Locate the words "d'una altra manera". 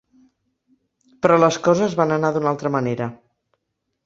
2.39-3.11